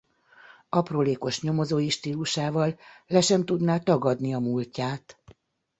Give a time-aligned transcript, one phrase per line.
[0.69, 5.17] Aprólékos nyomozói stílusával le sem tudná tagadni a múltját.